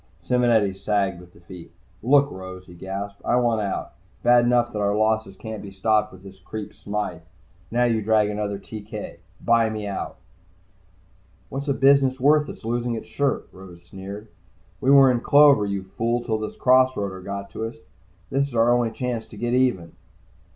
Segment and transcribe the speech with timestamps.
[0.19, 1.71] Simonetti sagged with defeat.
[2.01, 3.21] "Look, Rose," he gasped.
[3.23, 3.91] "I want out.
[4.23, 7.21] Bad enough that our losses can't be stopped by this creep Smythe.
[7.69, 9.17] Now you drag in another TK.
[9.41, 10.15] Buy me out!"
[11.49, 14.29] "What's a business worth that's losing its shirt?" Rose sneered.
[14.79, 17.75] "We were in clover, you fool, till this cross roader got to us.
[18.31, 19.91] This is our only chance to get even."